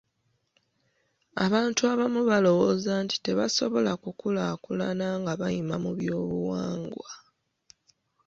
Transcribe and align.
Abantu 1.45 1.81
abamu 1.91 2.21
balowooza 2.29 2.93
nti 3.03 3.17
tebasobola 3.25 3.91
kukulaakulana 4.03 5.07
nga 5.21 5.33
bayima 5.39 5.75
mu 5.83 5.91
by'obuwangwa. 5.97 7.11